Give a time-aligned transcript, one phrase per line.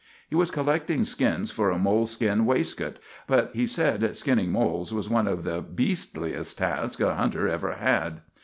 [0.31, 5.11] He was collecting skins for a mole skin waistcoat, but he said skinning moles was
[5.11, 8.21] one of the beastliest tasks a hunter ever had.